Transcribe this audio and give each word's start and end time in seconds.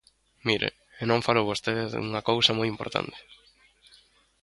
Mire, 0.47 0.69
e 1.01 1.03
non 1.09 1.25
falou 1.27 1.49
vostede 1.51 1.83
dunha 1.87 2.25
cousa 2.29 2.57
moi 2.57 2.67
importante. 2.73 3.19